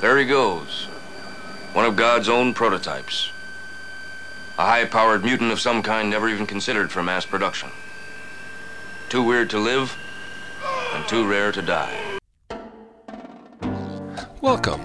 There 0.00 0.16
he 0.16 0.26
goes. 0.26 0.84
One 1.72 1.84
of 1.84 1.96
God's 1.96 2.28
own 2.28 2.54
prototypes. 2.54 3.32
A 4.56 4.64
high-powered 4.64 5.24
mutant 5.24 5.50
of 5.50 5.58
some 5.58 5.82
kind 5.82 6.08
never 6.08 6.28
even 6.28 6.46
considered 6.46 6.92
for 6.92 7.02
mass 7.02 7.26
production. 7.26 7.70
Too 9.08 9.24
weird 9.24 9.50
to 9.50 9.58
live, 9.58 9.96
and 10.94 11.08
too 11.08 11.28
rare 11.28 11.50
to 11.50 11.62
die. 11.62 12.18
Welcome 14.40 14.82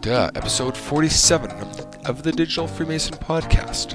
to 0.00 0.32
episode 0.34 0.76
47 0.76 1.52
of 2.06 2.24
the 2.24 2.32
Digital 2.32 2.66
Freemason 2.66 3.16
Podcast 3.16 3.94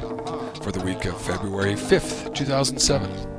for 0.64 0.71
the 0.71 0.80
week 0.80 1.04
of 1.04 1.21
February 1.21 1.73
5th, 1.73 2.34
2007. 2.34 3.32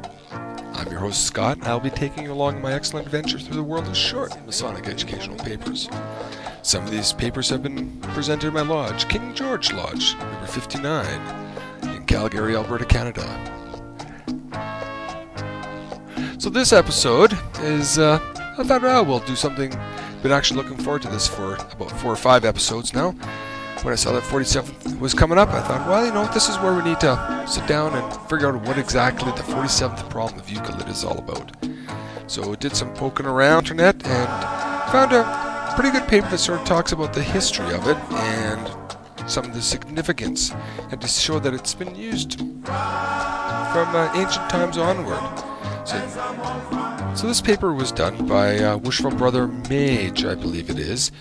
Host, 1.05 1.27
Scott, 1.27 1.59
and 1.59 1.67
I'll 1.67 1.81
be 1.81 1.91
taking 1.91 2.25
you 2.25 2.33
along 2.33 2.63
my 2.63 2.73
excellent 2.73 3.05
adventure 3.05 3.39
through 3.39 3.57
the 3.57 3.63
world 3.63 3.87
of 3.87 3.95
short 3.95 4.35
Masonic 4.47 4.89
educational 4.89 5.37
papers. 5.37 5.87
Some 6.63 6.83
of 6.83 6.91
these 6.91 7.13
papers 7.13 7.51
have 7.51 7.63
been 7.63 8.01
presented 8.01 8.47
at 8.47 8.55
my 8.55 8.63
lodge, 8.63 9.07
King 9.07 9.35
George 9.35 9.71
Lodge, 9.75 10.17
number 10.17 10.47
59, 10.47 11.07
in 11.95 12.07
Calgary, 12.07 12.57
Alberta, 12.57 12.87
Canada. 12.87 13.21
So 16.39 16.49
this 16.49 16.73
episode 16.73 17.37
is, 17.59 17.99
uh, 17.99 18.19
I 18.57 18.65
thought, 18.65 18.83
oh, 18.83 19.03
we'll 19.03 19.19
do 19.21 19.37
something. 19.37 19.79
Been 20.23 20.33
actually 20.33 20.63
looking 20.63 20.79
forward 20.79 21.03
to 21.03 21.09
this 21.09 21.29
for 21.29 21.57
about 21.57 21.91
four 22.01 22.13
or 22.13 22.17
five 22.17 22.47
episodes 22.47 22.95
now. 22.95 23.15
When 23.85 23.93
I 23.93 23.97
saw 23.97 24.13
that 24.13 24.23
47th 24.23 24.99
was 24.99 25.13
coming 25.13 25.37
up, 25.37 25.51
I 25.51 25.61
thought, 25.61 25.87
well, 25.87 26.07
you 26.07 26.11
know, 26.11 26.27
this 26.33 26.49
is 26.49 26.57
where 26.61 26.75
we 26.75 26.83
need 26.83 27.01
to 27.01 27.45
sit 27.47 27.67
down 27.67 27.95
and 27.95 28.31
figure 28.31 28.49
out 28.49 28.67
what 28.67 28.79
exactly 28.79 29.31
the 29.33 29.43
47th 29.43 30.09
problem 30.09 30.41
of 30.41 30.49
Euclid 30.49 30.89
is 30.89 31.05
all 31.05 31.19
about. 31.19 31.55
So 32.27 32.51
I 32.51 32.55
did 32.57 32.75
some 32.75 32.95
poking 32.95 33.27
around 33.27 33.65
internet 33.65 33.97
and 34.07 34.91
found 34.91 35.13
a 35.13 35.75
pretty 35.75 35.91
good 35.91 36.09
paper 36.09 36.27
that 36.31 36.39
sort 36.39 36.61
of 36.61 36.67
talks 36.67 36.93
about 36.93 37.13
the 37.13 37.23
history 37.23 37.75
of 37.75 37.87
it 37.87 37.99
and 38.11 39.31
some 39.31 39.45
of 39.45 39.53
the 39.53 39.61
significance, 39.61 40.51
and 40.91 40.99
to 41.03 41.07
show 41.07 41.39
that 41.41 41.53
it's 41.53 41.75
been 41.75 41.95
used 41.95 42.39
from 42.39 42.65
uh, 42.65 44.11
ancient 44.15 44.49
times 44.49 44.79
onward. 44.79 45.21
So, 45.87 47.15
so 47.15 47.27
this 47.27 47.43
paper 47.43 47.75
was 47.75 47.93
done 47.93 48.27
by 48.27 48.61
uh, 48.61 48.79
Worshipful 48.79 49.19
Brother 49.19 49.47
Mage, 49.47 50.25
I 50.25 50.35
believe 50.35 50.71
it 50.71 50.79
is. 50.79 51.13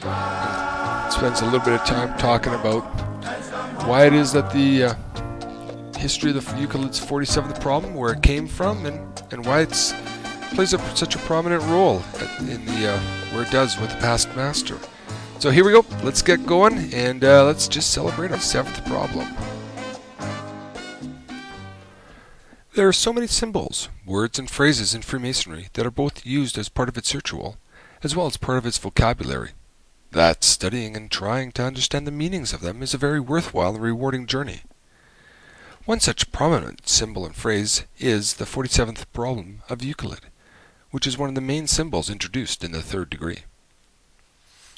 Spends 1.13 1.41
a 1.41 1.45
little 1.45 1.59
bit 1.59 1.79
of 1.79 1.85
time 1.85 2.17
talking 2.17 2.53
about 2.55 2.81
why 3.87 4.07
it 4.07 4.13
is 4.13 4.33
that 4.33 4.51
the 4.51 4.83
uh, 4.85 4.95
history 5.95 6.31
of 6.31 6.43
the 6.43 6.59
Euclid's 6.59 6.99
47th 6.99 7.61
problem, 7.61 7.93
where 7.93 8.13
it 8.13 8.23
came 8.23 8.47
from, 8.47 8.85
and, 8.87 9.23
and 9.31 9.45
why 9.45 9.61
it 9.61 9.69
plays 10.55 10.73
a, 10.73 10.79
such 10.95 11.15
a 11.15 11.19
prominent 11.19 11.61
role 11.65 12.01
in 12.39 12.65
the 12.65 12.89
uh, 12.89 12.99
where 13.31 13.43
it 13.43 13.51
does 13.51 13.79
with 13.79 13.91
the 13.91 13.97
past 13.97 14.35
master. 14.35 14.77
So 15.37 15.51
here 15.51 15.63
we 15.63 15.71
go. 15.71 15.85
Let's 16.01 16.23
get 16.23 16.47
going, 16.47 16.91
and 16.93 17.23
uh, 17.23 17.45
let's 17.45 17.67
just 17.67 17.91
celebrate 17.91 18.31
our 18.31 18.39
seventh 18.39 18.83
problem. 18.85 19.27
There 22.73 22.87
are 22.87 22.93
so 22.93 23.13
many 23.13 23.27
symbols, 23.27 23.87
words, 24.03 24.39
and 24.39 24.49
phrases 24.49 24.95
in 24.95 25.03
Freemasonry 25.03 25.67
that 25.73 25.85
are 25.85 25.91
both 25.91 26.25
used 26.25 26.57
as 26.57 26.69
part 26.69 26.89
of 26.89 26.97
its 26.97 27.13
ritual, 27.13 27.57
as 28.01 28.15
well 28.15 28.25
as 28.25 28.35
part 28.35 28.57
of 28.57 28.65
its 28.65 28.79
vocabulary, 28.79 29.51
that 30.13 30.43
studying 30.43 30.95
and 30.95 31.11
trying 31.11 31.51
to 31.51 31.63
understand 31.63 32.07
the 32.07 32.11
meanings 32.11 32.53
of 32.53 32.61
them 32.61 32.81
is 32.81 32.93
a 32.93 32.99
very 32.99 33.19
worthwhile 33.19 33.73
and 33.73 33.83
rewarding 33.83 34.25
journey. 34.25 34.61
One 35.85 35.99
such 35.99 36.31
prominent 36.31 36.87
symbol 36.87 37.25
and 37.25 37.35
phrase 37.35 37.83
is 37.99 38.35
the 38.35 38.45
47th 38.45 39.05
problem 39.11 39.63
of 39.69 39.83
Euclid, 39.83 40.21
which 40.91 41.05
is 41.05 41.17
one 41.17 41.29
of 41.29 41.35
the 41.35 41.41
main 41.41 41.67
symbols 41.67 42.09
introduced 42.09 42.63
in 42.63 42.71
the 42.71 42.81
third 42.81 43.09
degree. 43.09 43.39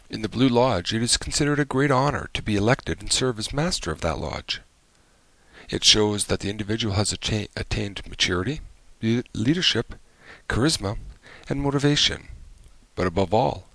In 0.09 0.21
the 0.21 0.29
Blue 0.29 0.49
Lodge, 0.49 0.93
it 0.93 1.03
is 1.03 1.17
considered 1.17 1.59
a 1.59 1.65
great 1.65 1.91
honor 1.91 2.29
to 2.33 2.41
be 2.41 2.55
elected 2.55 3.01
and 3.01 3.11
serve 3.11 3.37
as 3.37 3.53
master 3.53 3.91
of 3.91 4.01
that 4.01 4.19
lodge. 4.19 4.61
It 5.69 5.83
shows 5.83 6.25
that 6.25 6.39
the 6.39 6.49
individual 6.49 6.95
has 6.95 7.11
atta- 7.11 7.49
attained 7.55 8.07
maturity, 8.07 8.61
leadership, 9.01 9.95
charisma, 10.47 10.97
and 11.49 11.61
motivation, 11.61 12.29
but 12.95 13.07
above 13.07 13.33
all, 13.33 13.67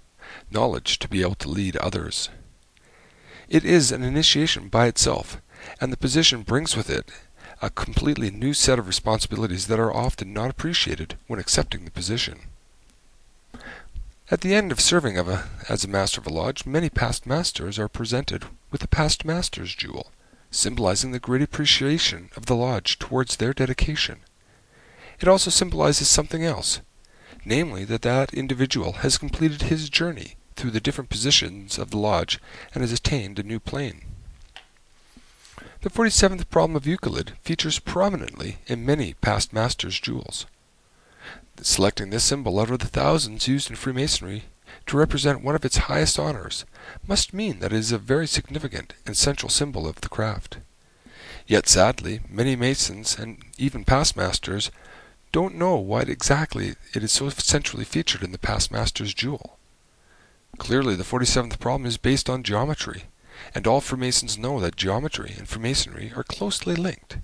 knowledge 0.50 0.98
to 0.98 1.08
be 1.08 1.22
able 1.22 1.34
to 1.36 1.48
lead 1.48 1.76
others. 1.76 2.28
It 3.48 3.64
is 3.64 3.90
an 3.90 4.02
initiation 4.02 4.68
by 4.68 4.86
itself, 4.86 5.40
and 5.80 5.92
the 5.92 5.96
position 5.96 6.42
brings 6.42 6.76
with 6.76 6.88
it 6.88 7.10
a 7.62 7.70
completely 7.70 8.30
new 8.30 8.54
set 8.54 8.78
of 8.78 8.86
responsibilities 8.86 9.66
that 9.66 9.80
are 9.80 9.94
often 9.94 10.32
not 10.32 10.50
appreciated 10.50 11.16
when 11.26 11.40
accepting 11.40 11.84
the 11.84 11.90
position. 11.90 12.40
At 14.30 14.42
the 14.42 14.54
end 14.54 14.70
of 14.70 14.80
serving 14.80 15.18
of 15.18 15.28
a, 15.28 15.48
as 15.68 15.84
a 15.84 15.88
master 15.88 16.20
of 16.20 16.26
a 16.26 16.32
lodge, 16.32 16.64
many 16.64 16.88
past 16.88 17.26
masters 17.26 17.78
are 17.78 17.88
presented 17.88 18.44
with 18.70 18.80
the 18.80 18.88
past 18.88 19.24
master's 19.24 19.74
jewel 19.74 20.12
symbolizing 20.50 21.12
the 21.12 21.20
great 21.20 21.42
appreciation 21.42 22.28
of 22.36 22.46
the 22.46 22.56
lodge 22.56 22.98
towards 22.98 23.36
their 23.36 23.52
dedication. 23.52 24.20
It 25.20 25.28
also 25.28 25.50
symbolizes 25.50 26.08
something 26.08 26.44
else, 26.44 26.80
namely 27.44 27.84
that 27.84 28.02
that 28.02 28.34
individual 28.34 28.92
has 28.92 29.18
completed 29.18 29.62
his 29.62 29.88
journey 29.88 30.36
through 30.56 30.70
the 30.70 30.80
different 30.80 31.10
positions 31.10 31.78
of 31.78 31.90
the 31.90 31.96
lodge 31.96 32.38
and 32.74 32.82
has 32.82 32.92
attained 32.92 33.38
a 33.38 33.42
new 33.42 33.58
plane. 33.58 34.02
The 35.82 35.90
47th 35.90 36.50
problem 36.50 36.76
of 36.76 36.86
Euclid 36.86 37.32
features 37.40 37.78
prominently 37.78 38.58
in 38.66 38.84
many 38.84 39.14
past 39.14 39.52
masters' 39.52 39.98
jewels. 39.98 40.44
Selecting 41.62 42.10
this 42.10 42.24
symbol 42.24 42.60
out 42.60 42.70
of 42.70 42.80
the 42.80 42.86
thousands 42.86 43.48
used 43.48 43.70
in 43.70 43.76
Freemasonry 43.76 44.44
to 44.86 44.96
represent 44.96 45.42
one 45.42 45.54
of 45.54 45.64
its 45.64 45.88
highest 45.88 46.18
honors 46.18 46.64
must 47.06 47.32
mean 47.32 47.60
that 47.60 47.72
it 47.72 47.78
is 47.78 47.92
a 47.92 47.98
very 47.98 48.26
significant 48.26 48.94
and 49.06 49.16
central 49.16 49.48
symbol 49.48 49.86
of 49.86 50.00
the 50.02 50.08
craft. 50.08 50.58
Yet 51.46 51.68
sadly, 51.68 52.20
many 52.28 52.56
Masons 52.56 53.18
and 53.18 53.42
even 53.56 53.84
past 53.84 54.16
masters 54.16 54.70
don't 55.32 55.54
know 55.54 55.76
why 55.76 56.00
exactly 56.02 56.74
it 56.94 57.04
is 57.04 57.12
so 57.12 57.28
centrally 57.28 57.84
featured 57.84 58.22
in 58.22 58.32
the 58.32 58.38
past 58.38 58.72
master's 58.72 59.14
jewel. 59.14 59.58
Clearly, 60.58 60.96
the 60.96 61.04
47th 61.04 61.58
problem 61.58 61.86
is 61.86 61.96
based 61.96 62.28
on 62.28 62.42
geometry, 62.42 63.04
and 63.54 63.66
all 63.66 63.80
Freemasons 63.80 64.36
know 64.36 64.60
that 64.60 64.76
geometry 64.76 65.34
and 65.38 65.48
Freemasonry 65.48 66.12
are 66.16 66.24
closely 66.24 66.74
linked. 66.74 67.18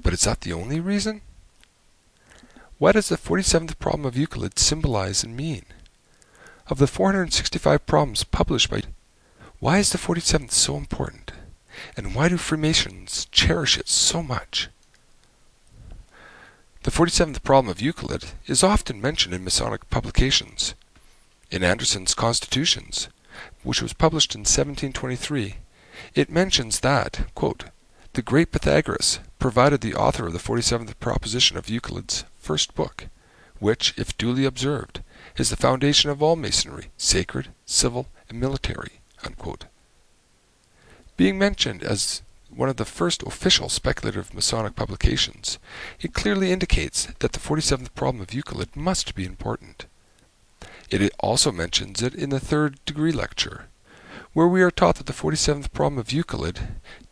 But 0.00 0.12
is 0.12 0.22
that 0.22 0.40
the 0.40 0.52
only 0.52 0.80
reason? 0.80 1.20
What 2.78 2.92
does 2.92 3.08
the 3.08 3.16
47th 3.16 3.78
problem 3.78 4.06
of 4.06 4.16
Euclid 4.16 4.58
symbolize 4.58 5.22
and 5.22 5.36
mean? 5.36 5.64
Of 6.68 6.78
the 6.78 6.86
465 6.86 7.86
problems 7.86 8.24
published 8.24 8.70
by 8.70 8.82
why 9.60 9.78
is 9.78 9.90
the 9.90 9.98
47th 9.98 10.52
so 10.52 10.76
important? 10.76 11.32
And 11.96 12.14
why 12.14 12.28
do 12.28 12.36
Freemasons 12.36 13.26
cherish 13.32 13.76
it 13.76 13.88
so 13.88 14.22
much? 14.22 14.68
The 16.88 17.04
47th 17.04 17.42
problem 17.42 17.70
of 17.70 17.82
Euclid 17.82 18.24
is 18.46 18.62
often 18.62 18.98
mentioned 18.98 19.34
in 19.34 19.44
Masonic 19.44 19.90
publications. 19.90 20.72
In 21.50 21.62
Anderson's 21.62 22.14
Constitutions, 22.14 23.08
which 23.62 23.82
was 23.82 23.92
published 23.92 24.34
in 24.34 24.40
1723, 24.40 25.56
it 26.14 26.30
mentions 26.30 26.80
that, 26.80 27.26
the 28.14 28.22
great 28.22 28.52
Pythagoras 28.52 29.20
provided 29.38 29.82
the 29.82 29.94
author 29.94 30.28
of 30.28 30.32
the 30.32 30.38
47th 30.38 30.98
proposition 30.98 31.58
of 31.58 31.68
Euclid's 31.68 32.24
first 32.38 32.74
book, 32.74 33.08
which, 33.58 33.92
if 33.98 34.16
duly 34.16 34.46
observed, 34.46 35.02
is 35.36 35.50
the 35.50 35.56
foundation 35.56 36.08
of 36.08 36.22
all 36.22 36.36
Masonry, 36.36 36.86
sacred, 36.96 37.48
civil, 37.66 38.08
and 38.30 38.40
military. 38.40 39.00
Being 41.18 41.38
mentioned 41.38 41.82
as 41.82 42.22
one 42.58 42.68
of 42.68 42.76
the 42.76 42.84
first 42.84 43.22
official 43.22 43.68
speculative 43.68 44.34
Masonic 44.34 44.74
publications, 44.74 45.60
it 46.00 46.12
clearly 46.12 46.50
indicates 46.50 47.06
that 47.20 47.30
the 47.30 47.38
47th 47.38 47.94
problem 47.94 48.20
of 48.20 48.34
Euclid 48.34 48.74
must 48.74 49.14
be 49.14 49.24
important. 49.24 49.86
It 50.90 51.12
also 51.20 51.52
mentions 51.52 52.02
it 52.02 52.16
in 52.16 52.30
the 52.30 52.40
third 52.40 52.84
degree 52.84 53.12
lecture, 53.12 53.66
where 54.32 54.48
we 54.48 54.60
are 54.60 54.72
taught 54.72 54.96
that 54.96 55.06
the 55.06 55.12
47th 55.12 55.72
problem 55.72 56.00
of 56.00 56.10
Euclid 56.10 56.58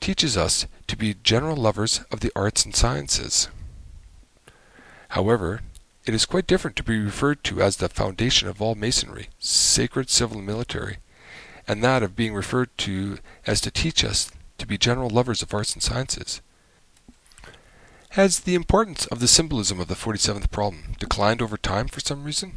teaches 0.00 0.36
us 0.36 0.66
to 0.88 0.96
be 0.96 1.14
general 1.22 1.56
lovers 1.56 2.00
of 2.10 2.18
the 2.18 2.32
arts 2.34 2.64
and 2.64 2.74
sciences. 2.74 3.48
However, 5.10 5.60
it 6.06 6.12
is 6.12 6.26
quite 6.26 6.48
different 6.48 6.76
to 6.78 6.82
be 6.82 6.98
referred 6.98 7.44
to 7.44 7.62
as 7.62 7.76
the 7.76 7.88
foundation 7.88 8.48
of 8.48 8.60
all 8.60 8.74
Masonry, 8.74 9.28
sacred, 9.38 10.10
civil, 10.10 10.38
and 10.38 10.46
military, 10.46 10.96
and 11.68 11.84
that 11.84 12.02
of 12.02 12.16
being 12.16 12.34
referred 12.34 12.76
to 12.78 13.18
as 13.46 13.60
to 13.60 13.70
teach 13.70 14.02
us 14.02 14.32
to 14.58 14.66
be 14.66 14.78
general 14.78 15.10
lovers 15.10 15.42
of 15.42 15.52
arts 15.52 15.74
and 15.74 15.82
sciences. 15.82 16.40
Has 18.10 18.40
the 18.40 18.54
importance 18.54 19.06
of 19.06 19.20
the 19.20 19.28
symbolism 19.28 19.78
of 19.78 19.88
the 19.88 19.94
47th 19.94 20.50
problem 20.50 20.94
declined 20.98 21.42
over 21.42 21.56
time 21.56 21.88
for 21.88 22.00
some 22.00 22.24
reason? 22.24 22.52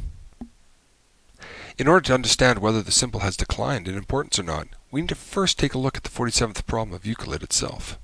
In 1.76 1.88
order 1.88 2.06
to 2.06 2.14
understand 2.14 2.58
whether 2.58 2.82
the 2.82 2.92
symbol 2.92 3.20
has 3.20 3.36
declined 3.36 3.88
in 3.88 3.96
importance 3.96 4.38
or 4.38 4.42
not, 4.42 4.68
we 4.90 5.00
need 5.00 5.08
to 5.08 5.14
first 5.14 5.58
take 5.58 5.74
a 5.74 5.78
look 5.78 5.96
at 5.96 6.04
the 6.04 6.10
47th 6.10 6.66
problem 6.66 6.94
of 6.94 7.06
Euclid 7.06 7.42
itself. 7.42 7.98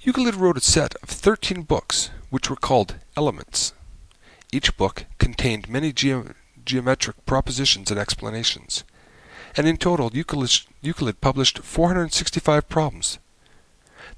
Euclid 0.00 0.34
wrote 0.34 0.56
a 0.56 0.60
set 0.60 0.94
of 1.02 1.08
13 1.08 1.62
books 1.62 2.10
which 2.30 2.48
were 2.48 2.56
called 2.56 2.96
Elements. 3.16 3.72
Each 4.52 4.76
book 4.76 5.06
contained 5.18 5.68
many 5.68 5.92
ge- 5.92 6.34
geometric 6.64 7.24
propositions 7.26 7.90
and 7.90 7.98
explanations, 7.98 8.84
and 9.56 9.66
in 9.66 9.76
total 9.76 10.10
Euclid, 10.12 11.20
published 11.20 11.60
465 11.60 12.68
problems. 12.68 13.18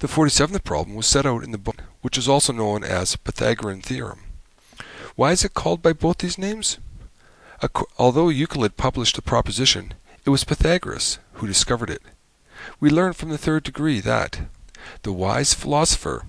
The 0.01 0.09
47th 0.09 0.65
problem 0.65 0.97
was 0.97 1.07
set 1.07 1.27
out 1.27 1.45
in 1.45 1.53
the 1.53 1.59
book, 1.59 1.83
which 2.03 2.19
is 2.19 2.29
also 2.29 2.53
known 2.53 2.85
as 2.85 3.17
Pythagorean 3.17 3.81
theorem. 3.81 4.21
Why 5.17 5.33
is 5.33 5.45
it 5.45 5.55
called 5.55 5.83
by 5.83 5.93
both 5.93 6.19
these 6.19 6.39
names? 6.39 6.79
Although 7.99 8.29
Euclid 8.29 8.77
published 8.77 9.17
the 9.17 9.23
proposition, 9.23 9.95
it 10.25 10.31
was 10.31 10.45
Pythagoras 10.45 11.19
who 11.35 11.47
discovered 11.47 11.91
it. 11.91 12.03
We 12.79 12.91
learn 12.91 13.13
from 13.13 13.31
the 13.31 13.39
third 13.39 13.65
degree 13.65 14.01
that 14.01 14.41
the 15.03 15.13
wise 15.13 15.55
philosopher 15.55 16.25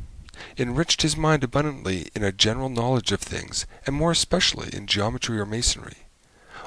enriched 0.57 1.01
his 1.01 1.17
mind 1.17 1.43
abundantly 1.43 2.09
in 2.15 2.23
a 2.23 2.31
general 2.31 2.69
knowledge 2.69 3.11
of 3.11 3.19
things, 3.19 3.65
and 3.85 3.95
more 3.95 4.11
especially 4.11 4.69
in 4.73 4.87
geometry 4.87 5.39
or 5.39 5.45
masonry. 5.45 5.97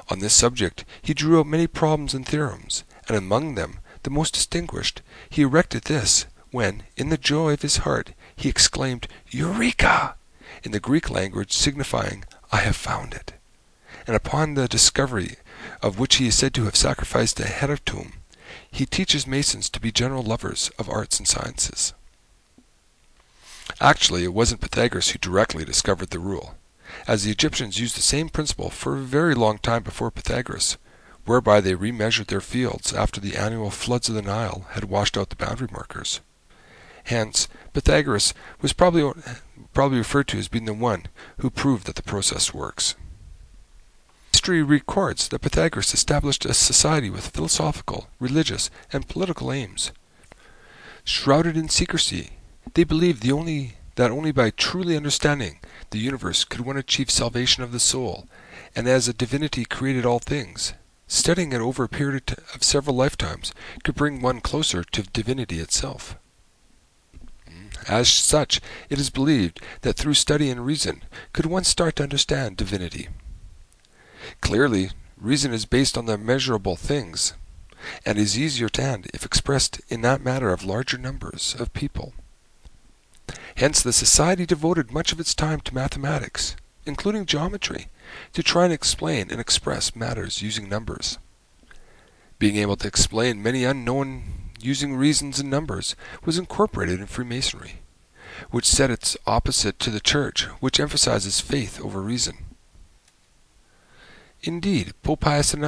On 0.09 0.19
this 0.19 0.33
subject 0.33 0.85
he 1.01 1.13
drew 1.13 1.39
out 1.39 1.47
many 1.47 1.67
problems 1.67 2.13
and 2.13 2.27
theorems, 2.27 2.83
and 3.07 3.17
among 3.17 3.55
them 3.55 3.79
the 4.03 4.09
most 4.09 4.33
distinguished 4.33 5.01
he 5.29 5.43
erected 5.43 5.83
this, 5.83 6.25
when, 6.51 6.83
in 6.95 7.09
the 7.09 7.17
joy 7.17 7.53
of 7.53 7.61
his 7.61 7.77
heart, 7.77 8.13
he 8.35 8.49
exclaimed 8.49 9.07
Eureka! 9.29 10.15
in 10.63 10.71
the 10.71 10.79
Greek 10.79 11.09
language 11.09 11.51
signifying 11.51 12.25
I 12.51 12.57
have 12.57 12.75
found 12.75 13.13
it. 13.13 13.33
And 14.05 14.15
upon 14.15 14.53
the 14.53 14.67
discovery 14.67 15.37
of 15.81 15.97
which 15.97 16.15
he 16.15 16.27
is 16.27 16.35
said 16.35 16.53
to 16.55 16.65
have 16.65 16.75
sacrificed 16.75 17.39
a 17.39 17.45
head 17.45 17.69
of 17.69 17.83
hecatomb, 17.83 18.13
he 18.69 18.85
teaches 18.85 19.25
Masons 19.25 19.69
to 19.69 19.79
be 19.79 19.91
general 19.91 20.23
lovers 20.23 20.69
of 20.77 20.89
arts 20.89 21.17
and 21.19 21.27
sciences. 21.27 21.93
Actually, 23.79 24.23
it 24.23 24.33
wasn't 24.33 24.61
Pythagoras 24.61 25.09
who 25.09 25.19
directly 25.19 25.65
discovered 25.65 26.09
the 26.09 26.19
rule, 26.19 26.55
as 27.07 27.23
the 27.23 27.31
Egyptians 27.31 27.79
used 27.79 27.97
the 27.97 28.01
same 28.01 28.29
principle 28.29 28.69
for 28.69 28.95
a 28.95 29.01
very 29.01 29.35
long 29.35 29.57
time 29.57 29.83
before 29.83 30.11
Pythagoras, 30.11 30.77
whereby 31.25 31.61
they 31.61 31.73
remeasured 31.73 32.27
their 32.27 32.41
fields 32.41 32.93
after 32.93 33.19
the 33.19 33.35
annual 33.35 33.69
floods 33.69 34.09
of 34.09 34.15
the 34.15 34.21
Nile 34.21 34.65
had 34.71 34.85
washed 34.85 35.17
out 35.17 35.29
the 35.29 35.35
boundary 35.35 35.69
markers. 35.71 36.19
Hence, 37.05 37.47
Pythagoras 37.73 38.33
was 38.61 38.73
probably 38.73 39.11
probably 39.73 39.97
referred 39.97 40.27
to 40.27 40.37
as 40.37 40.47
being 40.47 40.65
the 40.65 40.73
one 40.73 41.07
who 41.39 41.49
proved 41.49 41.87
that 41.87 41.95
the 41.95 42.03
process 42.03 42.53
works. 42.53 42.95
History 44.31 44.61
records 44.61 45.29
that 45.29 45.39
Pythagoras 45.39 45.93
established 45.93 46.45
a 46.45 46.53
society 46.53 47.09
with 47.09 47.29
philosophical, 47.29 48.07
religious, 48.19 48.69
and 48.91 49.07
political 49.07 49.51
aims. 49.51 49.91
Shrouded 51.05 51.55
in 51.55 51.69
secrecy, 51.69 52.31
they 52.73 52.83
believed 52.83 53.23
the 53.23 53.31
only, 53.31 53.77
that 53.95 54.11
only 54.11 54.31
by 54.31 54.49
truly 54.49 54.95
understanding 54.95 55.59
the 55.91 55.99
universe 55.99 56.43
could 56.43 56.61
one 56.61 56.77
achieve 56.77 57.11
salvation 57.11 57.63
of 57.63 57.71
the 57.71 57.79
soul, 57.79 58.27
and 58.75 58.87
as 58.87 59.07
a 59.07 59.13
divinity 59.13 59.65
created 59.65 60.05
all 60.05 60.19
things, 60.19 60.73
studying 61.07 61.53
it 61.53 61.61
over 61.61 61.83
a 61.83 61.89
period 61.89 62.35
of 62.55 62.63
several 62.63 62.95
lifetimes 62.95 63.53
could 63.83 63.95
bring 63.95 64.21
one 64.21 64.41
closer 64.41 64.83
to 64.83 65.03
divinity 65.03 65.59
itself. 65.59 66.17
Hmm. 67.47 67.67
As 67.87 68.09
such, 68.09 68.59
it 68.89 68.99
is 68.99 69.09
believed 69.09 69.59
that 69.81 69.93
through 69.93 70.15
study 70.15 70.49
and 70.49 70.65
reason 70.65 71.03
could 71.31 71.45
one 71.45 71.63
start 71.63 71.97
to 71.97 72.03
understand 72.03 72.57
divinity. 72.57 73.09
Clearly, 74.41 74.89
reason 75.17 75.53
is 75.53 75.65
based 75.65 75.97
on 75.97 76.05
the 76.05 76.17
measurable 76.17 76.75
things, 76.75 77.33
and 78.05 78.17
is 78.17 78.39
easier 78.39 78.69
to 78.69 78.81
hand 78.81 79.07
if 79.13 79.25
expressed 79.25 79.81
in 79.89 80.01
that 80.01 80.21
matter 80.21 80.51
of 80.51 80.63
larger 80.63 80.97
numbers 80.97 81.55
of 81.59 81.73
people. 81.73 82.13
Hence 83.55 83.81
the 83.81 83.93
society 83.93 84.45
devoted 84.45 84.91
much 84.91 85.11
of 85.11 85.19
its 85.19 85.35
time 85.35 85.61
to 85.61 85.73
mathematics, 85.73 86.55
including 86.85 87.25
geometry, 87.25 87.87
to 88.33 88.43
try 88.43 88.65
and 88.65 88.73
explain 88.73 89.29
and 89.29 89.39
express 89.39 89.95
matters 89.95 90.41
using 90.41 90.67
numbers. 90.67 91.17
Being 92.39 92.57
able 92.57 92.75
to 92.77 92.87
explain 92.87 93.43
many 93.43 93.63
unknown 93.63 94.23
using 94.59 94.95
reasons 94.95 95.39
and 95.39 95.49
numbers 95.49 95.95
was 96.25 96.37
incorporated 96.37 96.99
in 96.99 97.05
Freemasonry, 97.05 97.81
which 98.49 98.65
set 98.65 98.89
its 98.89 99.15
opposite 99.27 99.79
to 99.79 99.89
the 99.89 99.99
Church, 99.99 100.43
which 100.59 100.79
emphasizes 100.79 101.39
faith 101.39 101.79
over 101.81 102.01
reason. 102.01 102.37
Indeed, 104.41 104.93
Pope 105.03 105.21
Pius 105.21 105.53
IX, 105.53 105.61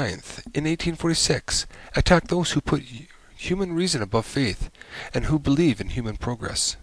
in 0.54 0.66
1846, 0.66 1.66
attacked 1.96 2.28
those 2.28 2.52
who 2.52 2.62
put 2.62 2.84
human 3.38 3.74
reason 3.74 4.02
above 4.02 4.26
faith 4.26 4.70
and 5.14 5.26
who 5.26 5.40
believe 5.40 5.80
in 5.80 5.90
human 5.90 6.18
progress. 6.18 6.76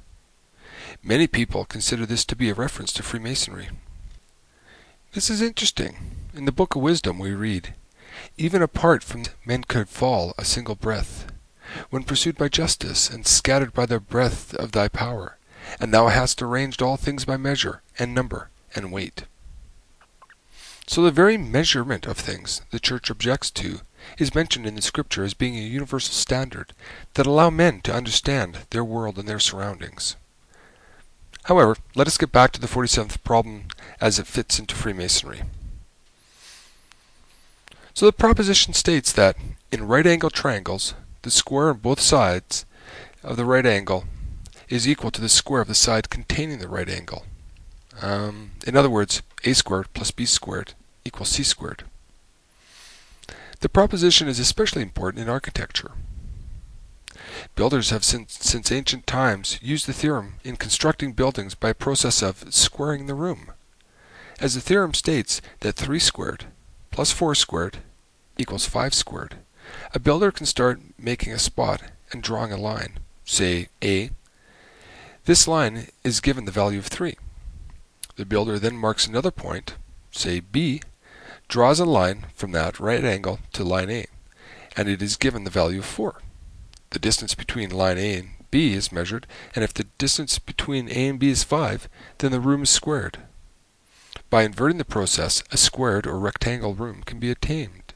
Many 1.04 1.26
people 1.26 1.64
consider 1.64 2.06
this 2.06 2.24
to 2.26 2.36
be 2.36 2.48
a 2.48 2.54
reference 2.54 2.92
to 2.92 3.02
Freemasonry. 3.02 3.70
This 5.14 5.28
is 5.30 5.42
interesting. 5.42 5.96
In 6.32 6.44
the 6.44 6.52
Book 6.52 6.76
of 6.76 6.82
Wisdom 6.82 7.18
we 7.18 7.32
read, 7.32 7.74
Even 8.38 8.62
apart 8.62 9.02
from 9.02 9.24
men 9.44 9.64
could 9.64 9.88
fall 9.88 10.32
a 10.38 10.44
single 10.44 10.76
breath, 10.76 11.26
when 11.90 12.04
pursued 12.04 12.38
by 12.38 12.48
justice, 12.48 13.10
and 13.10 13.26
scattered 13.26 13.74
by 13.74 13.84
the 13.84 13.98
breath 13.98 14.54
of 14.54 14.70
thy 14.70 14.86
power, 14.86 15.38
and 15.80 15.92
thou 15.92 16.06
hast 16.06 16.40
arranged 16.40 16.80
all 16.80 16.96
things 16.96 17.24
by 17.24 17.36
measure, 17.36 17.82
and 17.98 18.14
number, 18.14 18.50
and 18.76 18.92
weight. 18.92 19.24
So 20.86 21.02
the 21.02 21.10
very 21.10 21.36
measurement 21.36 22.06
of 22.06 22.16
things 22.16 22.62
the 22.70 22.78
Church 22.78 23.10
objects 23.10 23.50
to 23.50 23.80
is 24.18 24.36
mentioned 24.36 24.66
in 24.66 24.76
the 24.76 24.82
Scripture 24.82 25.24
as 25.24 25.34
being 25.34 25.56
a 25.56 25.62
universal 25.62 26.14
standard 26.14 26.72
that 27.14 27.26
allow 27.26 27.50
men 27.50 27.80
to 27.80 27.92
understand 27.92 28.58
their 28.70 28.84
world 28.84 29.18
and 29.18 29.28
their 29.28 29.40
surroundings. 29.40 30.14
However, 31.44 31.76
let 31.94 32.06
us 32.06 32.18
get 32.18 32.32
back 32.32 32.52
to 32.52 32.60
the 32.60 32.66
47th 32.66 33.22
problem 33.24 33.64
as 34.00 34.18
it 34.18 34.26
fits 34.26 34.58
into 34.58 34.74
Freemasonry. 34.74 35.42
So 37.94 38.06
the 38.06 38.12
proposition 38.12 38.74
states 38.74 39.12
that 39.12 39.36
in 39.70 39.86
right 39.86 40.06
angle 40.06 40.30
triangles, 40.30 40.94
the 41.22 41.30
square 41.30 41.70
on 41.70 41.78
both 41.78 42.00
sides 42.00 42.64
of 43.22 43.36
the 43.36 43.44
right 43.44 43.66
angle 43.66 44.04
is 44.68 44.88
equal 44.88 45.10
to 45.10 45.20
the 45.20 45.28
square 45.28 45.60
of 45.60 45.68
the 45.68 45.74
side 45.74 46.10
containing 46.10 46.58
the 46.58 46.68
right 46.68 46.88
angle. 46.88 47.26
Um, 48.00 48.52
in 48.66 48.76
other 48.76 48.88
words, 48.88 49.22
a 49.44 49.52
squared 49.52 49.92
plus 49.92 50.10
b 50.10 50.24
squared 50.24 50.74
equals 51.04 51.28
c 51.28 51.42
squared. 51.42 51.84
The 53.60 53.68
proposition 53.68 54.28
is 54.28 54.40
especially 54.40 54.82
important 54.82 55.22
in 55.22 55.28
architecture. 55.28 55.92
Builders 57.54 57.90
have 57.90 58.04
since, 58.04 58.72
ancient 58.72 59.06
times 59.06 59.58
used 59.62 59.86
the 59.86 59.92
theorem 59.92 60.34
in 60.44 60.56
constructing 60.56 61.12
buildings 61.12 61.54
by 61.54 61.70
a 61.70 61.74
process 61.74 62.22
of 62.22 62.52
squaring 62.54 63.06
the 63.06 63.14
room. 63.14 63.52
As 64.40 64.54
the 64.54 64.60
theorem 64.60 64.94
states 64.94 65.40
that 65.60 65.76
3 65.76 65.98
squared 65.98 66.46
plus 66.90 67.10
4 67.10 67.34
squared 67.34 67.78
equals 68.38 68.66
5 68.66 68.94
squared, 68.94 69.36
a 69.94 69.98
builder 69.98 70.30
can 70.30 70.46
start 70.46 70.80
making 70.98 71.32
a 71.32 71.38
spot 71.38 71.82
and 72.12 72.22
drawing 72.22 72.52
a 72.52 72.56
line, 72.56 72.98
say 73.24 73.68
A. 73.82 74.10
This 75.24 75.48
line 75.48 75.88
is 76.04 76.20
given 76.20 76.44
the 76.44 76.52
value 76.52 76.78
of 76.78 76.86
3. 76.86 77.16
The 78.16 78.26
builder 78.26 78.58
then 78.58 78.76
marks 78.76 79.06
another 79.06 79.30
point, 79.30 79.76
say 80.10 80.40
B, 80.40 80.82
draws 81.48 81.80
a 81.80 81.84
line 81.84 82.26
from 82.34 82.52
that 82.52 82.78
right 82.78 83.04
angle 83.04 83.38
to 83.52 83.64
line 83.64 83.90
A, 83.90 84.06
and 84.76 84.88
it 84.88 85.00
is 85.00 85.16
given 85.16 85.44
the 85.44 85.50
value 85.50 85.78
of 85.78 85.86
4. 85.86 86.20
The 86.92 86.98
distance 86.98 87.34
between 87.34 87.70
line 87.70 87.96
A 87.96 88.18
and 88.18 88.28
B 88.50 88.74
is 88.74 88.92
measured, 88.92 89.26
and 89.54 89.64
if 89.64 89.72
the 89.72 89.84
distance 89.96 90.38
between 90.38 90.90
A 90.90 91.08
and 91.08 91.18
B 91.18 91.30
is 91.30 91.42
5, 91.42 91.88
then 92.18 92.32
the 92.32 92.40
room 92.40 92.64
is 92.64 92.70
squared. 92.70 93.18
By 94.28 94.42
inverting 94.42 94.76
the 94.76 94.84
process, 94.84 95.42
a 95.50 95.56
squared 95.56 96.06
or 96.06 96.18
rectangle 96.18 96.74
room 96.74 97.02
can 97.02 97.18
be 97.18 97.30
attained. 97.30 97.94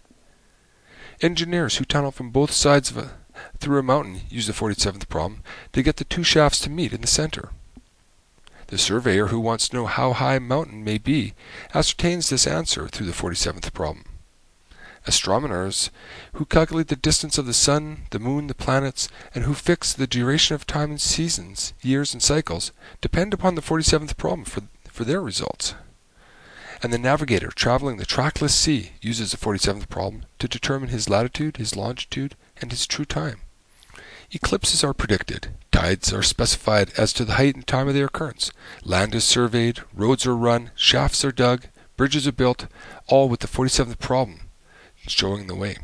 Engineers 1.21 1.77
who 1.77 1.85
tunnel 1.85 2.11
from 2.11 2.31
both 2.31 2.53
sides 2.53 2.97
a, 2.97 3.11
through 3.59 3.79
a 3.79 3.83
mountain 3.83 4.23
use 4.31 4.47
the 4.47 4.55
47th 4.55 5.11
problem 5.11 5.43
to 5.75 5.83
get 5.83 5.97
the 5.97 6.05
two 6.05 6.25
shafts 6.25 6.61
to 6.61 6.71
meet 6.71 6.95
in 6.95 7.03
the 7.03 7.07
center. 7.07 7.51
The 8.69 8.79
surveyor 8.79 9.27
who 9.27 9.41
wants 9.41 9.69
to 9.69 9.77
know 9.77 9.87
how 9.87 10.15
high 10.15 10.37
a 10.37 10.41
mountain 10.41 10.83
may 10.83 10.97
be 10.97 11.35
ascertains 11.75 12.31
this 12.31 12.47
answer 12.47 12.89
through 12.89 13.07
the 13.07 13.13
47th 13.13 13.75
problem. 13.75 14.05
Astronomers 15.09 15.91
who 16.33 16.45
calculate 16.45 16.89
the 16.89 16.97
distance 16.97 17.39
of 17.39 17.47
the 17.47 17.55
sun, 17.55 18.07
the 18.11 18.19
moon, 18.19 18.49
the 18.49 18.57
planets, 18.57 19.09
and 19.37 19.45
who 19.45 19.55
fix 19.55 19.93
the 19.93 20.09
duration 20.09 20.57
of 20.57 20.67
time 20.67 20.91
and 20.91 21.01
seasons, 21.01 21.75
years, 21.81 22.13
and 22.13 22.21
cycles 22.21 22.73
depend 23.01 23.33
upon 23.33 23.55
the 23.55 23.63
47th 23.63 24.17
problem 24.17 24.45
for, 24.45 24.63
for 24.91 25.05
their 25.05 25.21
results. 25.21 25.75
And 26.83 26.93
the 26.93 26.99
navigator 26.99 27.49
traveling 27.49 27.99
the 27.99 28.05
trackless 28.05 28.55
sea 28.55 28.93
uses 29.01 29.31
the 29.31 29.37
47th 29.37 29.89
problem 29.89 30.27
to 30.41 30.49
determine 30.49 30.89
his 30.89 31.09
latitude, 31.09 31.57
his 31.57 31.77
longitude, 31.77 32.35
and 32.61 32.73
his 32.73 32.85
true 32.85 33.05
time. 33.05 33.43
Eclipses 34.33 34.83
are 34.83 34.93
predicted. 34.93 35.55
Tides 35.71 36.13
are 36.13 36.23
specified 36.23 36.91
as 36.99 37.13
to 37.13 37.25
the 37.25 37.35
height 37.35 37.55
and 37.55 37.65
time 37.65 37.87
of 37.87 37.95
their 37.95 38.07
occurrence. 38.07 38.51
Land 38.83 39.15
is 39.15 39.23
surveyed, 39.23 39.81
roads 39.95 40.27
are 40.27 40.37
run, 40.37 40.73
shafts 40.75 41.25
are 41.25 41.31
dug, 41.31 41.67
bridges 41.97 42.27
are 42.27 42.33
built, 42.33 42.67
all 43.07 43.29
with 43.29 43.39
the 43.39 43.47
47th 43.47 44.01
problem 44.01 44.41
showing 45.09 45.47
the 45.47 45.55
way. 45.55 45.77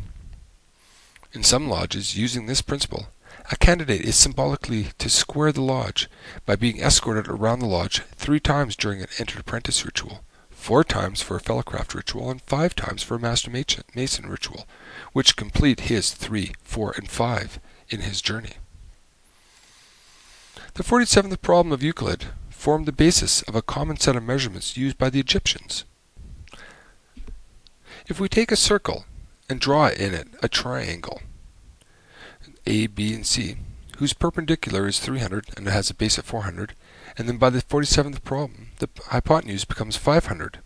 In 1.32 1.42
some 1.42 1.68
lodges, 1.68 2.16
using 2.16 2.46
this 2.46 2.60
principle, 2.60 3.08
a 3.50 3.56
candidate 3.56 4.02
is 4.02 4.16
symbolically 4.16 4.88
to 4.98 5.08
square 5.08 5.52
the 5.52 5.62
lodge 5.62 6.08
by 6.46 6.56
being 6.56 6.80
escorted 6.80 7.26
around 7.28 7.58
the 7.58 7.66
lodge 7.66 8.02
three 8.14 8.40
times 8.40 8.76
during 8.76 9.00
an 9.00 9.08
entered 9.18 9.40
apprentice 9.40 9.84
ritual, 9.84 10.22
four 10.50 10.84
times 10.84 11.22
for 11.22 11.36
a 11.36 11.40
fellowcraft 11.40 11.94
ritual, 11.94 12.30
and 12.30 12.42
five 12.42 12.74
times 12.74 13.02
for 13.02 13.16
a 13.16 13.20
master 13.20 13.50
mason 13.50 14.28
ritual, 14.28 14.66
which 15.12 15.36
complete 15.36 15.80
his 15.80 16.12
three, 16.12 16.52
four, 16.62 16.92
and 16.92 17.08
five 17.08 17.58
in 17.88 18.00
his 18.00 18.22
journey. 18.22 18.54
The 20.74 20.84
47th 20.84 21.40
problem 21.42 21.72
of 21.72 21.82
Euclid 21.82 22.26
formed 22.50 22.86
the 22.86 22.92
basis 22.92 23.42
of 23.42 23.56
a 23.56 23.62
common 23.62 23.96
set 23.96 24.16
of 24.16 24.22
measurements 24.22 24.76
used 24.76 24.96
by 24.96 25.10
the 25.10 25.20
Egyptians. 25.20 25.84
If 28.06 28.20
we 28.20 28.28
take 28.28 28.52
a 28.52 28.56
circle 28.56 29.04
and 29.52 29.60
draw 29.60 29.88
in 29.88 30.14
it 30.14 30.28
a 30.42 30.48
triangle, 30.48 31.20
A, 32.66 32.86
B, 32.88 33.14
and 33.14 33.26
C, 33.26 33.56
whose 33.98 34.14
perpendicular 34.14 34.88
is 34.88 34.98
300 34.98 35.50
and 35.56 35.68
has 35.68 35.90
a 35.90 35.94
base 35.94 36.16
of 36.18 36.24
400, 36.24 36.74
and 37.16 37.28
then 37.28 37.36
by 37.36 37.50
the 37.50 37.62
47th 37.62 38.24
problem, 38.24 38.68
the 38.78 38.88
hypotenuse 39.08 39.66
becomes 39.66 39.96
500. 39.96 40.58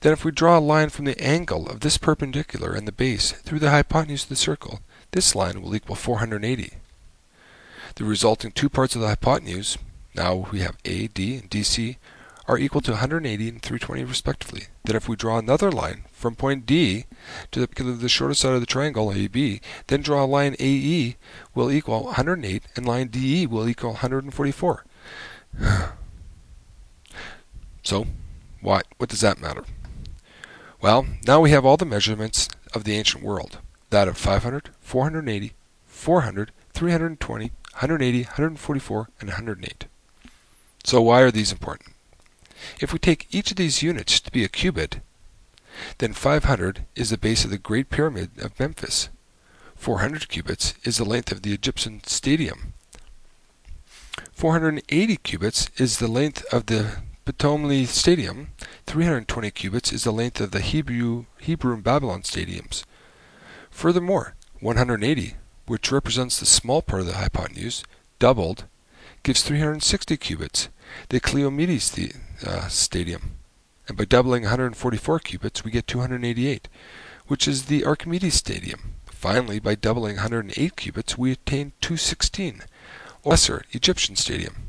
Then 0.00 0.12
if 0.12 0.24
we 0.24 0.30
draw 0.30 0.56
a 0.56 0.60
line 0.60 0.88
from 0.88 1.04
the 1.04 1.20
angle 1.20 1.68
of 1.68 1.80
this 1.80 1.98
perpendicular 1.98 2.72
and 2.72 2.86
the 2.86 2.92
base 2.92 3.32
through 3.32 3.58
the 3.58 3.70
hypotenuse 3.70 4.22
of 4.22 4.28
the 4.28 4.36
circle, 4.36 4.80
this 5.10 5.34
line 5.34 5.60
will 5.60 5.74
equal 5.74 5.96
480. 5.96 6.72
The 7.96 8.04
resulting 8.04 8.52
two 8.52 8.70
parts 8.70 8.94
of 8.94 9.02
the 9.02 9.08
hypotenuse, 9.08 9.76
now 10.14 10.46
we 10.52 10.60
have 10.60 10.76
AD 10.84 11.18
and 11.18 11.50
DC, 11.50 11.96
are 12.46 12.58
equal 12.58 12.80
to 12.82 12.92
180 12.92 13.48
and 13.48 13.62
320 13.62 14.04
respectively. 14.04 14.64
Then 14.84 14.96
if 14.96 15.08
we 15.08 15.16
draw 15.16 15.38
another 15.38 15.70
line 15.70 16.04
from 16.12 16.34
point 16.34 16.66
D 16.66 17.04
to 17.50 17.66
the, 17.66 17.82
the 17.82 18.08
shortest 18.08 18.40
side 18.40 18.54
of 18.54 18.60
the 18.60 18.66
triangle 18.66 19.12
AB, 19.12 19.60
then 19.86 20.02
draw 20.02 20.24
a 20.24 20.26
line 20.26 20.56
AE 20.58 21.16
will 21.54 21.70
equal 21.70 22.04
108 22.04 22.62
and 22.76 22.86
line 22.86 23.08
DE 23.08 23.46
will 23.46 23.68
equal 23.68 23.90
144. 23.90 24.84
so, 27.82 28.06
what, 28.60 28.86
what 28.98 29.10
does 29.10 29.20
that 29.20 29.40
matter? 29.40 29.64
Well, 30.80 31.06
now 31.26 31.40
we 31.40 31.50
have 31.50 31.64
all 31.64 31.76
the 31.76 31.84
measurements 31.84 32.48
of 32.74 32.84
the 32.84 32.94
ancient 32.94 33.22
world. 33.22 33.58
That 33.90 34.08
of 34.08 34.16
500, 34.16 34.70
480, 34.80 35.52
400, 35.86 36.52
320, 36.72 37.44
180, 37.44 38.22
144, 38.22 39.08
and 39.20 39.28
108. 39.28 39.84
So 40.84 41.00
why 41.00 41.20
are 41.20 41.30
these 41.30 41.52
important? 41.52 41.91
If 42.80 42.92
we 42.92 42.98
take 42.98 43.26
each 43.30 43.50
of 43.50 43.56
these 43.56 43.82
units 43.82 44.20
to 44.20 44.30
be 44.30 44.44
a 44.44 44.48
cubit, 44.48 45.00
then 45.98 46.12
500 46.12 46.84
is 46.94 47.10
the 47.10 47.18
base 47.18 47.44
of 47.44 47.50
the 47.50 47.58
Great 47.58 47.90
Pyramid 47.90 48.30
of 48.40 48.58
Memphis. 48.58 49.08
400 49.76 50.28
cubits 50.28 50.74
is 50.84 50.98
the 50.98 51.04
length 51.04 51.32
of 51.32 51.42
the 51.42 51.52
Egyptian 51.52 52.02
stadium. 52.04 52.74
480 54.32 55.16
cubits 55.16 55.68
is 55.76 55.98
the 55.98 56.08
length 56.08 56.44
of 56.52 56.66
the 56.66 56.98
Ptolemy 57.24 57.86
Stadium. 57.86 58.48
320 58.86 59.50
cubits 59.50 59.92
is 59.92 60.04
the 60.04 60.12
length 60.12 60.40
of 60.40 60.50
the 60.50 60.60
Hebrew, 60.60 61.24
Hebrew 61.38 61.74
and 61.74 61.84
Babylon 61.84 62.22
stadiums. 62.22 62.84
Furthermore, 63.70 64.34
180, 64.60 65.34
which 65.66 65.90
represents 65.90 66.38
the 66.38 66.46
small 66.46 66.82
part 66.82 67.00
of 67.00 67.06
the 67.06 67.14
hypotenuse, 67.14 67.82
doubled, 68.18 68.64
gives 69.22 69.42
360 69.42 70.16
cubits, 70.16 70.68
the 71.08 71.20
Cleomedes 71.20 71.90
uh, 72.44 72.68
Stadium. 72.68 73.32
And 73.88 73.96
by 73.96 74.04
doubling 74.04 74.42
144 74.42 75.18
cubits, 75.20 75.64
we 75.64 75.70
get 75.70 75.86
288, 75.86 76.68
which 77.26 77.48
is 77.48 77.64
the 77.64 77.84
Archimedes 77.84 78.34
Stadium. 78.34 78.94
Finally, 79.06 79.60
by 79.60 79.74
doubling 79.74 80.16
108 80.16 80.76
cubits, 80.76 81.18
we 81.18 81.32
attain 81.32 81.72
216, 81.80 82.62
or 83.22 83.30
lesser 83.30 83.64
Egyptian 83.72 84.16
Stadium. 84.16 84.68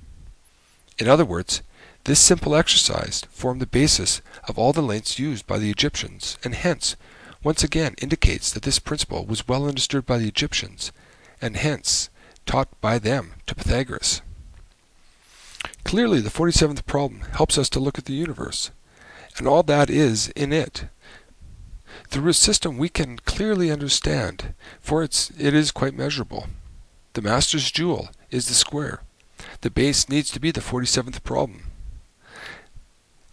In 0.99 1.07
other 1.07 1.25
words, 1.25 1.61
this 2.05 2.19
simple 2.19 2.55
exercise 2.55 3.23
formed 3.29 3.61
the 3.61 3.65
basis 3.65 4.21
of 4.47 4.59
all 4.59 4.73
the 4.73 4.81
lengths 4.81 5.17
used 5.17 5.47
by 5.47 5.57
the 5.57 5.69
Egyptians, 5.69 6.37
and 6.43 6.53
hence, 6.53 6.95
once 7.43 7.63
again 7.63 7.95
indicates 8.01 8.51
that 8.51 8.63
this 8.63 8.79
principle 8.79 9.25
was 9.25 9.47
well 9.47 9.67
understood 9.67 10.05
by 10.05 10.17
the 10.17 10.27
Egyptians, 10.27 10.91
and 11.41 11.57
hence 11.57 12.09
taught 12.45 12.69
by 12.81 12.99
them 12.99 13.33
to 13.47 13.55
Pythagoras. 13.55 14.21
Clearly, 15.83 16.19
the 16.19 16.29
47th 16.29 16.85
problem 16.85 17.21
helps 17.33 17.57
us 17.57 17.69
to 17.69 17.79
look 17.79 17.97
at 17.97 18.05
the 18.05 18.13
universe, 18.13 18.71
and 19.37 19.47
all 19.47 19.63
that 19.63 19.89
is 19.89 20.29
in 20.29 20.51
it. 20.53 20.85
Through 22.07 22.29
a 22.29 22.33
system 22.33 22.77
we 22.77 22.89
can 22.89 23.17
clearly 23.19 23.71
understand, 23.71 24.53
for 24.79 25.03
it 25.03 25.29
is 25.39 25.71
quite 25.71 25.95
measurable. 25.95 26.47
The 27.13 27.21
master's 27.21 27.71
jewel 27.71 28.09
is 28.31 28.47
the 28.47 28.53
square. 28.53 29.01
The 29.61 29.69
base 29.69 30.09
needs 30.09 30.31
to 30.31 30.39
be 30.39 30.51
the 30.51 30.61
47th 30.61 31.23
problem. 31.23 31.65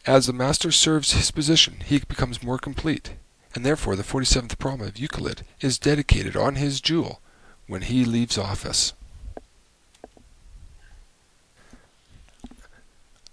As 0.06 0.26
the 0.26 0.32
master 0.32 0.72
serves 0.72 1.12
his 1.12 1.30
position, 1.30 1.82
he 1.84 1.98
becomes 1.98 2.42
more 2.42 2.58
complete, 2.58 3.14
and 3.54 3.64
therefore 3.64 3.96
the 3.96 4.02
47th 4.02 4.58
problem 4.58 4.88
of 4.88 4.98
Euclid 4.98 5.42
is 5.60 5.78
dedicated 5.78 6.36
on 6.36 6.56
his 6.56 6.80
jewel 6.80 7.20
when 7.66 7.82
he 7.82 8.04
leaves 8.04 8.38
office. 8.38 8.92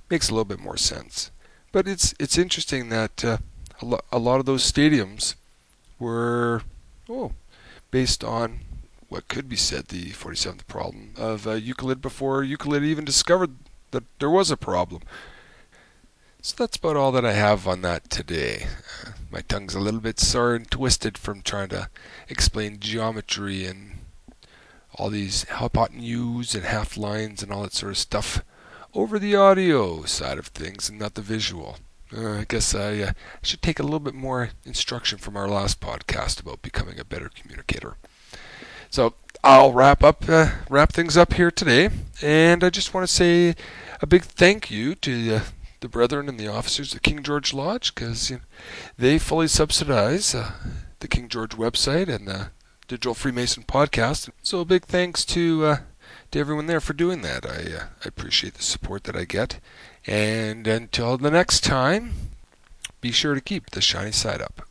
Makes 0.09 0.29
a 0.29 0.33
little 0.33 0.43
bit 0.43 0.59
more 0.59 0.75
sense. 0.75 1.31
But 1.71 1.87
it's 1.87 2.13
it's 2.19 2.37
interesting 2.37 2.89
that 2.89 3.23
a, 3.23 3.39
lo- 3.81 4.01
a 4.11 4.19
lot 4.19 4.41
of 4.41 4.45
those 4.45 4.69
stadiums 4.69 5.35
were 5.97 6.63
oh 7.07 7.31
based 7.89 8.21
on 8.21 8.64
what 9.15 9.29
could 9.29 9.47
be 9.47 9.55
said 9.55 9.87
the 9.87 10.11
47th 10.11 10.67
problem 10.67 11.13
of 11.15 11.47
uh, 11.47 11.51
Euclid 11.51 12.01
before 12.01 12.43
Euclid 12.43 12.83
even 12.83 13.05
discovered 13.05 13.55
that 13.91 14.03
there 14.19 14.29
was 14.29 14.51
a 14.51 14.57
problem. 14.57 15.03
So 16.41 16.53
that's 16.57 16.75
about 16.75 16.97
all 16.97 17.13
that 17.13 17.23
I 17.23 17.31
have 17.31 17.65
on 17.65 17.81
that 17.83 18.09
today. 18.09 18.67
Uh, 19.05 19.11
my 19.31 19.39
tongue's 19.39 19.73
a 19.73 19.79
little 19.79 20.01
bit 20.01 20.19
sore 20.19 20.53
and 20.53 20.69
twisted 20.69 21.17
from 21.17 21.41
trying 21.41 21.69
to 21.69 21.87
explain 22.27 22.81
geometry 22.81 23.63
and 23.63 23.99
all 24.95 25.09
these 25.09 25.45
hypotenuse 25.45 26.53
and 26.53 26.65
half 26.65 26.97
lines 26.97 27.41
and 27.41 27.53
all 27.53 27.61
that 27.61 27.73
sort 27.73 27.93
of 27.93 27.97
stuff 27.97 28.43
over 28.93 29.17
the 29.17 29.33
audio 29.33 30.03
side 30.03 30.37
of 30.37 30.47
things 30.47 30.89
and 30.89 30.99
not 30.99 31.13
the 31.13 31.21
visual. 31.21 31.77
Uh, 32.13 32.39
I 32.39 32.45
guess 32.45 32.75
I 32.75 32.97
uh, 32.99 33.11
should 33.41 33.61
take 33.61 33.79
a 33.79 33.83
little 33.83 34.01
bit 34.01 34.13
more 34.13 34.49
instruction 34.65 35.19
from 35.19 35.37
our 35.37 35.47
last 35.47 35.79
podcast 35.79 36.41
about 36.41 36.61
becoming 36.61 36.99
a 36.99 37.05
better 37.05 37.31
communicator. 37.33 37.95
So 38.95 39.13
I'll 39.43 39.73
wrap 39.73 40.05
up, 40.05 40.23
uh, 40.29 40.51
wrap 40.69 40.93
things 40.93 41.17
up 41.17 41.33
here 41.33 41.51
today, 41.51 41.89
and 42.21 42.63
I 42.63 42.69
just 42.69 42.93
want 42.93 43.05
to 43.05 43.13
say 43.13 43.53
a 44.01 44.07
big 44.07 44.23
thank 44.23 44.71
you 44.71 44.95
to 44.95 45.35
uh, 45.35 45.41
the 45.81 45.89
brethren 45.89 46.29
and 46.29 46.39
the 46.39 46.47
officers 46.47 46.95
at 46.95 47.01
King 47.01 47.21
George 47.21 47.53
Lodge 47.53 47.93
because 47.93 48.29
you 48.29 48.37
know, 48.37 48.43
they 48.97 49.19
fully 49.19 49.49
subsidize 49.49 50.33
uh, 50.33 50.53
the 51.01 51.09
King 51.09 51.27
George 51.27 51.57
website 51.57 52.07
and 52.07 52.25
the 52.25 52.51
Digital 52.87 53.13
Freemason 53.13 53.63
podcast. 53.63 54.29
So 54.41 54.61
a 54.61 54.65
big 54.65 54.85
thanks 54.85 55.25
to 55.25 55.65
uh, 55.65 55.77
to 56.31 56.39
everyone 56.39 56.67
there 56.67 56.79
for 56.79 56.93
doing 56.93 57.21
that. 57.23 57.45
I, 57.45 57.75
uh, 57.77 57.83
I 58.05 58.07
appreciate 58.07 58.53
the 58.53 58.63
support 58.63 59.03
that 59.03 59.17
I 59.17 59.25
get. 59.25 59.59
And 60.07 60.67
until 60.67 61.17
the 61.17 61.31
next 61.31 61.65
time, 61.65 62.13
be 63.01 63.11
sure 63.11 63.35
to 63.35 63.41
keep 63.41 63.71
the 63.71 63.81
shiny 63.81 64.13
side 64.13 64.41
up. 64.41 64.65